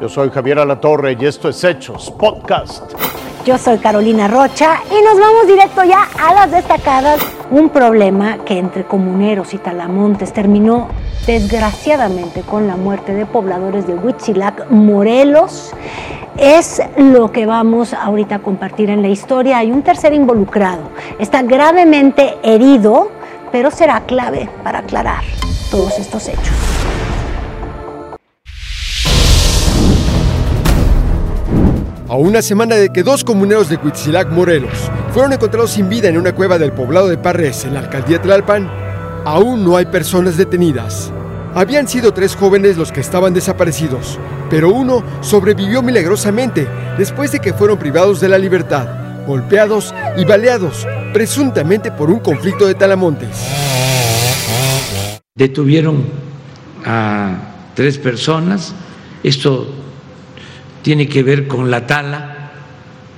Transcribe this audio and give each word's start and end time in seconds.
Yo 0.00 0.10
soy 0.10 0.30
Javier 0.30 0.58
Alatorre 0.58 1.16
y 1.18 1.24
esto 1.24 1.48
es 1.48 1.64
Hechos 1.64 2.10
Podcast. 2.10 2.92
Yo 3.46 3.56
soy 3.56 3.78
Carolina 3.78 4.28
Rocha 4.28 4.80
y 4.90 5.02
nos 5.02 5.18
vamos 5.18 5.46
directo 5.46 5.84
ya 5.84 6.06
a 6.22 6.34
las 6.34 6.50
destacadas. 6.50 7.20
Un 7.50 7.70
problema 7.70 8.38
que 8.44 8.58
entre 8.58 8.84
comuneros 8.84 9.54
y 9.54 9.58
talamontes 9.58 10.34
terminó 10.34 10.88
desgraciadamente 11.26 12.42
con 12.42 12.66
la 12.66 12.76
muerte 12.76 13.14
de 13.14 13.24
pobladores 13.24 13.86
de 13.86 13.94
Huitzilac, 13.94 14.70
Morelos. 14.70 15.72
Es 16.36 16.82
lo 16.98 17.32
que 17.32 17.46
vamos 17.46 17.94
ahorita 17.94 18.34
a 18.34 18.38
compartir 18.40 18.90
en 18.90 19.00
la 19.00 19.08
historia. 19.08 19.58
Hay 19.58 19.72
un 19.72 19.82
tercer 19.82 20.12
involucrado. 20.12 20.90
Está 21.18 21.40
gravemente 21.42 22.36
herido, 22.42 23.10
pero 23.50 23.70
será 23.70 24.02
clave 24.02 24.50
para 24.62 24.80
aclarar 24.80 25.22
todos 25.70 25.98
estos 25.98 26.28
hechos. 26.28 26.75
A 32.08 32.14
una 32.14 32.40
semana 32.40 32.76
de 32.76 32.90
que 32.90 33.02
dos 33.02 33.24
comuneros 33.24 33.68
de 33.68 33.78
Huitzilac, 33.82 34.30
Morelos, 34.30 34.92
fueron 35.12 35.32
encontrados 35.32 35.72
sin 35.72 35.88
vida 35.88 36.08
en 36.08 36.16
una 36.16 36.32
cueva 36.32 36.56
del 36.56 36.70
poblado 36.70 37.08
de 37.08 37.18
Parres, 37.18 37.64
en 37.64 37.74
la 37.74 37.80
alcaldía 37.80 38.22
Tlalpan, 38.22 38.70
aún 39.24 39.64
no 39.64 39.76
hay 39.76 39.86
personas 39.86 40.36
detenidas. 40.36 41.10
Habían 41.52 41.88
sido 41.88 42.14
tres 42.14 42.36
jóvenes 42.36 42.76
los 42.76 42.92
que 42.92 43.00
estaban 43.00 43.34
desaparecidos, 43.34 44.20
pero 44.48 44.70
uno 44.70 45.02
sobrevivió 45.20 45.82
milagrosamente 45.82 46.68
después 46.96 47.32
de 47.32 47.40
que 47.40 47.52
fueron 47.52 47.76
privados 47.76 48.20
de 48.20 48.28
la 48.28 48.38
libertad, 48.38 49.26
golpeados 49.26 49.92
y 50.16 50.24
baleados, 50.24 50.86
presuntamente 51.12 51.90
por 51.90 52.08
un 52.08 52.20
conflicto 52.20 52.68
de 52.68 52.76
talamontes. 52.76 53.36
Detuvieron 55.34 56.04
a 56.84 57.36
tres 57.74 57.98
personas. 57.98 58.72
Esto 59.24 59.66
tiene 60.86 61.08
que 61.08 61.24
ver 61.24 61.48
con 61.48 61.68
la 61.68 61.84
tala 61.84 62.52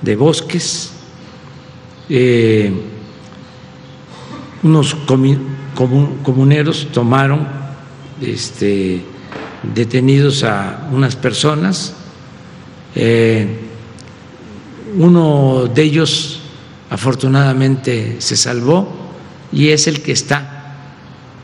de 0.01 0.17
bosques. 0.17 0.91
Eh, 2.09 2.73
unos 4.63 4.97
comuneros 6.25 6.89
tomaron 6.91 7.47
este, 8.23 9.03
detenidos 9.75 10.45
a 10.45 10.89
unas 10.93 11.15
personas. 11.15 11.93
Eh, 12.95 13.47
uno 14.97 15.67
de 15.67 15.83
ellos 15.83 16.41
afortunadamente 16.89 18.17
se 18.21 18.39
salvó 18.39 18.89
y 19.53 19.69
es 19.69 19.87
el 19.89 20.01
que 20.01 20.13
está 20.13 20.75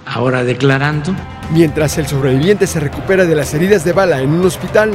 ahora 0.06 0.42
declarando. 0.42 1.14
Mientras 1.52 1.98
el 1.98 2.06
sobreviviente 2.06 2.66
se 2.66 2.80
recupera 2.80 3.26
de 3.26 3.34
las 3.34 3.52
heridas 3.52 3.84
de 3.84 3.92
bala 3.92 4.22
en 4.22 4.30
un 4.30 4.46
hospital, 4.46 4.92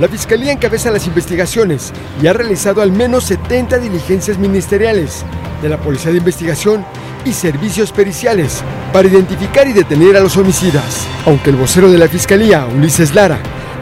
la 0.00 0.08
Fiscalía 0.08 0.52
encabeza 0.52 0.90
las 0.90 1.06
investigaciones 1.06 1.92
y 2.22 2.26
ha 2.26 2.32
realizado 2.32 2.82
al 2.82 2.92
menos 2.92 3.24
70 3.24 3.78
diligencias 3.78 4.38
ministeriales 4.38 5.24
de 5.62 5.68
la 5.68 5.78
Policía 5.78 6.12
de 6.12 6.18
Investigación 6.18 6.84
y 7.24 7.32
servicios 7.32 7.92
periciales 7.92 8.62
para 8.92 9.08
identificar 9.08 9.66
y 9.66 9.72
detener 9.72 10.16
a 10.16 10.20
los 10.20 10.36
homicidas. 10.36 11.06
Aunque 11.24 11.50
el 11.50 11.56
vocero 11.56 11.90
de 11.90 11.98
la 11.98 12.08
Fiscalía, 12.08 12.66
Ulises 12.66 13.14
Lara, 13.14 13.38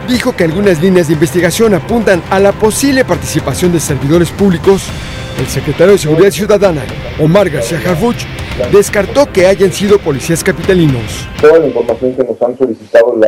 dijo 0.07 0.35
que 0.35 0.45
algunas 0.45 0.81
líneas 0.81 1.07
de 1.07 1.13
investigación 1.13 1.73
apuntan 1.73 2.23
a 2.29 2.39
la 2.39 2.53
posible 2.53 3.03
participación 3.03 3.73
de 3.73 3.79
servidores 3.79 4.31
públicos, 4.31 4.83
el 5.37 5.47
secretario 5.47 5.93
de 5.93 5.99
Seguridad 5.99 6.31
Ciudadana, 6.31 6.83
Omar 7.19 7.49
García 7.49 7.81
Harfuch, 7.85 8.23
descartó 8.71 9.29
que 9.31 9.47
hayan 9.47 9.73
sido 9.73 9.99
policías 9.99 10.43
capitalinos. 10.43 11.27
Toda 11.41 11.59
la 11.59 11.67
información 11.67 12.15
que 12.15 12.23
nos 12.23 12.41
han 12.41 12.57
solicitado 12.57 13.17
la 13.17 13.27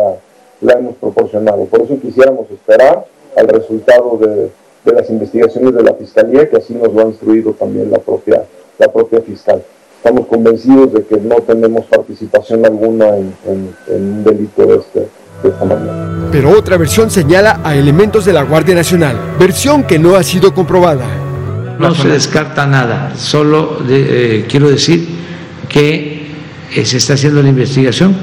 la 0.61 0.73
hemos 0.73 0.95
proporcionado. 0.95 1.65
Por 1.65 1.81
eso 1.81 1.99
quisiéramos 1.99 2.49
esperar 2.51 3.05
al 3.37 3.47
resultado 3.47 4.17
de, 4.19 4.49
las 4.91 5.09
investigaciones 5.09 5.73
de 5.73 5.83
la 5.83 5.93
Fiscalía, 5.93 6.49
que 6.49 6.57
así 6.57 6.73
nos 6.73 6.93
lo 6.93 7.01
ha 7.01 7.05
instruido 7.05 7.51
también 7.51 7.91
la 7.91 7.99
propia, 7.99 8.43
la 8.79 8.91
propia 8.91 9.21
fiscal. 9.21 9.61
Estamos 9.97 10.27
convencidos 10.27 10.93
de 10.93 11.03
que 11.03 11.17
no 11.17 11.35
tenemos 11.37 11.85
participación 11.85 12.65
alguna 12.65 13.17
en, 13.17 13.33
un 13.87 14.23
delito 14.23 14.65
de 14.65 14.75
este, 14.75 14.99
de 15.43 15.49
esta 15.49 15.65
manera. 15.65 16.29
Pero 16.31 16.51
otra 16.51 16.77
versión 16.77 17.11
señala 17.11 17.59
a 17.63 17.75
elementos 17.75 18.23
de 18.23 18.31
la 18.31 18.43
Guardia 18.43 18.75
Nacional, 18.75 19.17
versión 19.37 19.83
que 19.83 19.99
no 19.99 20.15
ha 20.15 20.23
sido 20.23 20.53
comprobada. 20.53 21.05
No 21.79 21.93
se 21.93 22.07
descarta 22.07 22.65
nada, 22.65 23.13
solo 23.15 23.79
eh, 23.89 24.45
quiero 24.47 24.69
decir 24.69 25.07
que 25.67 26.27
eh, 26.73 26.85
se 26.85 26.97
está 26.97 27.13
haciendo 27.13 27.41
la 27.41 27.49
investigación. 27.49 28.15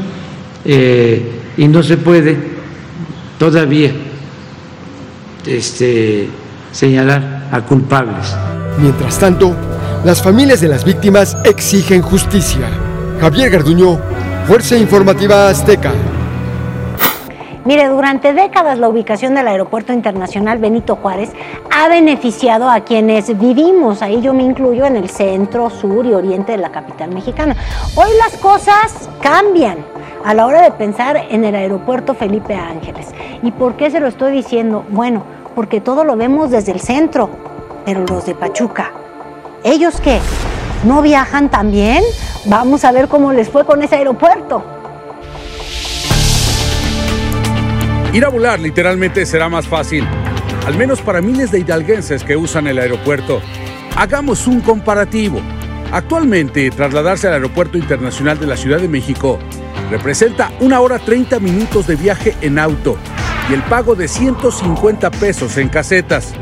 Eh, 0.64 1.33
y 1.56 1.68
no 1.68 1.82
se 1.82 1.96
puede 1.96 2.36
todavía 3.38 3.92
este, 5.46 6.28
señalar 6.72 7.48
a 7.50 7.60
culpables. 7.62 8.34
Mientras 8.78 9.18
tanto, 9.18 9.54
las 10.04 10.22
familias 10.22 10.60
de 10.60 10.68
las 10.68 10.84
víctimas 10.84 11.36
exigen 11.44 12.02
justicia. 12.02 12.68
Javier 13.20 13.50
Garduño, 13.50 13.98
Fuerza 14.46 14.76
Informativa 14.76 15.48
Azteca. 15.48 15.92
Mire, 17.64 17.88
durante 17.88 18.34
décadas 18.34 18.78
la 18.78 18.90
ubicación 18.90 19.34
del 19.34 19.48
Aeropuerto 19.48 19.94
Internacional 19.94 20.58
Benito 20.58 20.96
Juárez 20.96 21.30
ha 21.70 21.88
beneficiado 21.88 22.68
a 22.68 22.80
quienes 22.80 23.38
vivimos, 23.38 24.02
ahí 24.02 24.20
yo 24.20 24.34
me 24.34 24.42
incluyo, 24.42 24.84
en 24.84 24.96
el 24.96 25.08
centro, 25.08 25.70
sur 25.70 26.04
y 26.04 26.12
oriente 26.12 26.52
de 26.52 26.58
la 26.58 26.70
capital 26.70 27.14
mexicana. 27.14 27.56
Hoy 27.94 28.10
las 28.22 28.38
cosas 28.38 29.08
cambian 29.22 29.78
a 30.24 30.32
la 30.32 30.46
hora 30.46 30.62
de 30.62 30.70
pensar 30.70 31.26
en 31.28 31.44
el 31.44 31.54
aeropuerto 31.54 32.14
Felipe 32.14 32.54
Ángeles. 32.54 33.08
¿Y 33.42 33.52
por 33.52 33.76
qué 33.76 33.90
se 33.90 34.00
lo 34.00 34.08
estoy 34.08 34.32
diciendo? 34.32 34.84
Bueno, 34.88 35.22
porque 35.54 35.82
todo 35.82 36.02
lo 36.02 36.16
vemos 36.16 36.50
desde 36.50 36.72
el 36.72 36.80
centro, 36.80 37.28
pero 37.84 38.04
los 38.06 38.24
de 38.24 38.34
Pachuca, 38.34 38.90
¿ellos 39.62 40.00
qué? 40.00 40.18
¿No 40.84 41.02
viajan 41.02 41.50
también? 41.50 42.02
Vamos 42.46 42.84
a 42.86 42.92
ver 42.92 43.06
cómo 43.08 43.32
les 43.32 43.50
fue 43.50 43.66
con 43.66 43.82
ese 43.82 43.96
aeropuerto. 43.96 44.64
Ir 48.14 48.24
a 48.24 48.28
volar 48.28 48.60
literalmente 48.60 49.26
será 49.26 49.50
más 49.50 49.66
fácil, 49.66 50.06
al 50.66 50.76
menos 50.76 51.02
para 51.02 51.20
miles 51.20 51.50
de 51.50 51.60
hidalguenses 51.60 52.24
que 52.24 52.36
usan 52.36 52.66
el 52.66 52.78
aeropuerto. 52.78 53.42
Hagamos 53.96 54.46
un 54.46 54.60
comparativo. 54.60 55.40
Actualmente, 55.92 56.70
trasladarse 56.70 57.28
al 57.28 57.34
Aeropuerto 57.34 57.78
Internacional 57.78 58.38
de 58.40 58.46
la 58.46 58.56
Ciudad 58.56 58.80
de 58.80 58.88
México 58.88 59.38
representa 59.90 60.50
una 60.60 60.80
hora 60.80 60.98
30 60.98 61.40
minutos 61.40 61.86
de 61.86 61.96
viaje 61.96 62.36
en 62.40 62.58
auto 62.58 62.96
y 63.50 63.54
el 63.54 63.62
pago 63.62 63.94
de 63.94 64.08
150 64.08 65.10
pesos 65.10 65.56
en 65.58 65.68
casetas. 65.68 66.32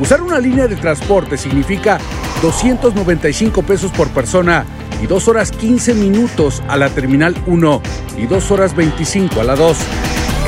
Usar 0.00 0.22
una 0.22 0.38
línea 0.38 0.66
de 0.66 0.76
transporte 0.76 1.36
significa 1.36 1.98
295 2.42 3.62
pesos 3.62 3.92
por 3.92 4.08
persona 4.08 4.64
y 5.02 5.06
2 5.06 5.28
horas 5.28 5.50
15 5.50 5.94
minutos 5.94 6.62
a 6.68 6.76
la 6.76 6.88
terminal 6.88 7.34
1 7.46 7.82
y 8.16 8.26
2 8.26 8.50
horas 8.50 8.74
25 8.74 9.40
a 9.40 9.44
la 9.44 9.56
2. 9.56 9.76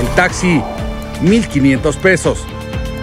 El 0.00 0.08
taxi, 0.14 0.62
1.500 1.22 1.96
pesos. 1.96 2.46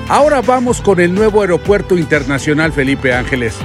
Ahora 0.07 0.41
vamos 0.41 0.81
con 0.81 0.99
el 0.99 1.13
nuevo 1.13 1.41
Aeropuerto 1.41 1.97
Internacional 1.97 2.73
Felipe 2.73 3.13
Ángeles. 3.13 3.55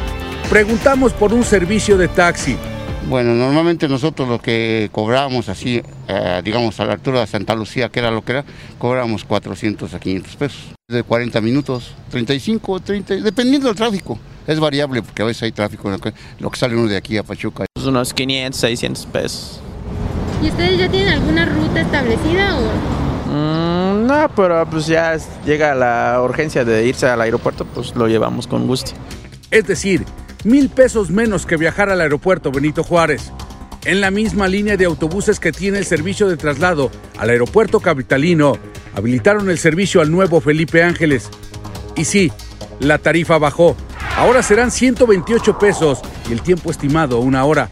Preguntamos 0.50 1.14
por 1.14 1.32
un 1.32 1.42
servicio 1.42 1.96
de 1.96 2.08
taxi 2.08 2.58
bueno, 3.08 3.34
normalmente 3.34 3.88
nosotros 3.88 4.28
lo 4.28 4.40
que 4.40 4.88
cobrábamos 4.92 5.48
así, 5.48 5.82
eh, 6.08 6.40
digamos 6.44 6.78
a 6.80 6.84
la 6.84 6.94
altura 6.94 7.20
de 7.20 7.26
Santa 7.26 7.54
Lucía, 7.54 7.88
que 7.88 8.00
era 8.00 8.10
lo 8.10 8.24
que 8.24 8.32
era, 8.32 8.44
cobrábamos 8.78 9.24
400 9.24 9.92
a 9.94 10.00
500 10.00 10.36
pesos. 10.36 10.60
De 10.88 11.02
40 11.02 11.40
minutos, 11.40 11.94
35, 12.10 12.80
30, 12.80 13.14
dependiendo 13.16 13.68
del 13.68 13.76
tráfico. 13.76 14.18
Es 14.46 14.60
variable 14.60 15.02
porque 15.02 15.22
a 15.22 15.24
veces 15.26 15.42
hay 15.44 15.52
tráfico, 15.52 15.88
lo 15.90 15.98
que, 15.98 16.12
lo 16.38 16.50
que 16.50 16.58
sale 16.58 16.76
uno 16.76 16.88
de 16.88 16.96
aquí 16.96 17.16
a 17.16 17.22
Pachuca. 17.22 17.64
Pues 17.74 17.86
unos 17.86 18.12
500, 18.12 18.60
600 18.60 19.06
pesos. 19.06 19.60
¿Y 20.42 20.48
ustedes 20.48 20.78
ya 20.78 20.90
tienen 20.90 21.14
alguna 21.14 21.46
ruta 21.46 21.80
establecida 21.80 22.58
o...? 22.58 23.04
Mm, 23.30 24.06
no, 24.06 24.30
pero 24.36 24.68
pues 24.68 24.86
ya 24.86 25.16
llega 25.46 25.74
la 25.74 26.20
urgencia 26.22 26.64
de 26.64 26.86
irse 26.86 27.06
al 27.06 27.20
aeropuerto, 27.20 27.64
pues 27.64 27.94
lo 27.96 28.06
llevamos 28.06 28.46
con 28.46 28.66
gusto. 28.66 28.92
Es 29.50 29.66
decir, 29.66 30.04
mil 30.44 30.68
pesos 30.68 31.10
menos 31.10 31.46
que 31.46 31.56
viajar 31.56 31.90
al 31.90 32.00
aeropuerto 32.00 32.52
Benito 32.52 32.84
Juárez. 32.84 33.32
En 33.84 34.00
la 34.00 34.10
misma 34.10 34.48
línea 34.48 34.76
de 34.76 34.84
autobuses 34.84 35.40
que 35.40 35.52
tiene 35.52 35.78
el 35.78 35.84
servicio 35.84 36.28
de 36.28 36.36
traslado 36.36 36.90
al 37.18 37.30
aeropuerto 37.30 37.80
capitalino, 37.80 38.58
habilitaron 38.94 39.50
el 39.50 39.58
servicio 39.58 40.00
al 40.00 40.10
nuevo 40.10 40.40
Felipe 40.40 40.82
Ángeles. 40.82 41.28
Y 41.96 42.04
sí, 42.04 42.32
la 42.80 42.98
tarifa 42.98 43.38
bajó. 43.38 43.76
Ahora 44.16 44.42
serán 44.42 44.70
128 44.70 45.58
pesos 45.58 46.00
y 46.28 46.32
el 46.32 46.42
tiempo 46.42 46.70
estimado 46.70 47.20
una 47.20 47.44
hora. 47.44 47.70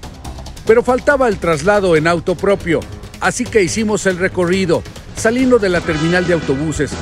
Pero 0.66 0.82
faltaba 0.82 1.28
el 1.28 1.38
traslado 1.38 1.96
en 1.96 2.06
auto 2.06 2.34
propio, 2.34 2.80
así 3.20 3.44
que 3.44 3.62
hicimos 3.62 4.06
el 4.06 4.18
recorrido, 4.18 4.82
saliendo 5.16 5.58
de 5.58 5.68
la 5.68 5.80
terminal 5.80 6.26
de 6.26 6.34
autobuses. 6.34 6.92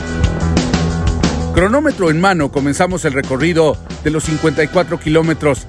Cronómetro 1.60 2.08
en 2.08 2.18
mano, 2.22 2.50
comenzamos 2.50 3.04
el 3.04 3.12
recorrido 3.12 3.76
de 4.02 4.08
los 4.08 4.24
54 4.24 4.98
kilómetros. 4.98 5.66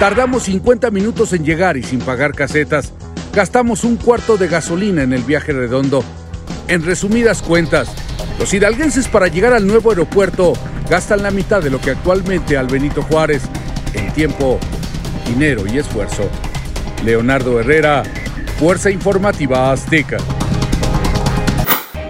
Tardamos 0.00 0.44
50 0.44 0.90
minutos 0.90 1.34
en 1.34 1.44
llegar 1.44 1.76
y 1.76 1.82
sin 1.82 1.98
pagar 1.98 2.32
casetas. 2.32 2.94
Gastamos 3.34 3.84
un 3.84 3.96
cuarto 3.96 4.38
de 4.38 4.48
gasolina 4.48 5.02
en 5.02 5.12
el 5.12 5.24
viaje 5.24 5.52
redondo. 5.52 6.02
En 6.68 6.82
resumidas 6.82 7.42
cuentas, 7.42 7.94
Los 8.38 8.54
hidalguenses 8.54 9.08
para 9.08 9.28
llegar 9.28 9.52
al 9.52 9.66
nuevo 9.66 9.90
aeropuerto 9.90 10.54
gastan 10.88 11.22
la 11.22 11.30
mitad 11.30 11.62
de 11.62 11.68
lo 11.68 11.82
que 11.82 11.90
actualmente 11.90 12.56
al 12.56 12.68
Benito 12.68 13.02
Juárez 13.02 13.42
en 13.92 14.10
tiempo, 14.14 14.58
dinero 15.26 15.64
y 15.70 15.76
esfuerzo. 15.76 16.30
Leonardo 17.04 17.60
Herrera, 17.60 18.04
Fuerza 18.58 18.90
Informativa 18.90 19.70
Azteca. 19.70 20.16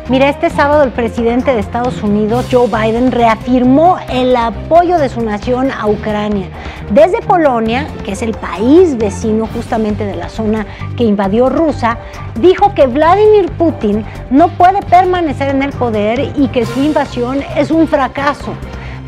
Mira, 0.09 0.29
este 0.29 0.51
sábado 0.51 0.85
el 0.85 0.93
presidente 0.93 1.53
de 1.53 1.59
Estados 1.59 2.01
Unidos, 2.01 2.47
Joe 2.49 2.69
Biden, 2.69 3.11
reafirmó 3.11 3.99
el 4.09 4.37
apoyo 4.37 4.99
de 4.99 5.09
su 5.09 5.21
nación 5.21 5.73
a 5.73 5.89
Ucrania. 5.89 6.47
Desde 6.91 7.21
Polonia, 7.23 7.89
que 8.05 8.13
es 8.13 8.23
el 8.23 8.31
país 8.31 8.97
vecino 8.97 9.49
justamente 9.53 10.05
de 10.05 10.15
la 10.15 10.29
zona 10.29 10.65
que 10.97 11.03
invadió 11.03 11.49
Rusia, 11.49 11.99
dijo 12.37 12.73
que 12.73 12.87
Vladimir 12.87 13.51
Putin 13.59 14.05
no 14.31 14.47
puede 14.51 14.81
permanecer 14.83 15.49
en 15.49 15.65
el 15.65 15.73
poder 15.73 16.31
y 16.37 16.47
que 16.49 16.67
su 16.67 16.79
invasión 16.79 17.41
es 17.57 17.73
un 17.73 17.89
fracaso. 17.89 18.55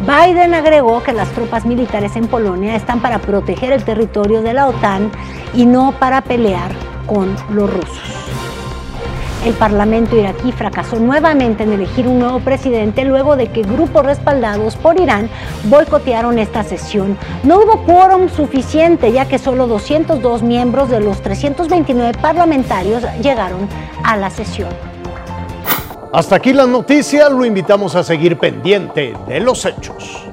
Biden 0.01 0.53
agregó 0.53 1.05
que 1.05 1.13
las 1.13 1.29
tropas 1.29 1.65
militares 1.65 2.17
en 2.17 2.27
Polonia 2.27 2.75
están 2.75 3.01
para 3.01 3.21
proteger 3.21 3.71
el 3.71 3.85
territorio 3.85 4.43
de 4.43 4.53
la 4.53 4.67
OTAN 4.67 5.13
y 5.55 5.65
no 5.65 5.93
para 5.93 6.23
pelear 6.23 6.73
con 7.07 7.37
los 7.51 7.73
rusos. 7.73 8.29
El 9.45 9.55
Parlamento 9.55 10.17
iraquí 10.17 10.51
fracasó 10.53 10.99
nuevamente 10.99 11.63
en 11.63 11.73
elegir 11.73 12.09
un 12.09 12.19
nuevo 12.19 12.41
presidente 12.41 13.05
luego 13.05 13.37
de 13.37 13.49
que 13.49 13.63
grupos 13.63 14.05
respaldados 14.05 14.77
por 14.77 15.01
Irán 15.01 15.31
boicotearon 15.65 16.39
esta 16.39 16.65
sesión. 16.65 17.17
No 17.45 17.59
hubo 17.59 17.85
quórum 17.85 18.29
suficiente 18.29 19.13
ya 19.13 19.29
que 19.29 19.39
solo 19.39 19.67
202 19.69 20.43
miembros 20.43 20.91
de 20.91 21.01
los 21.01 21.23
329 21.23 22.19
parlamentarios 22.21 23.05
llegaron 23.23 23.69
a 24.05 24.17
la 24.17 24.29
sesión. 24.31 24.71
Hasta 26.13 26.37
aquí 26.37 26.53
la 26.53 26.67
noticia, 26.67 27.29
lo 27.29 27.45
invitamos 27.45 27.95
a 27.95 28.03
seguir 28.03 28.39
pendiente 28.39 29.15
de 29.29 29.41
los 29.41 29.65
hechos. 29.65 30.28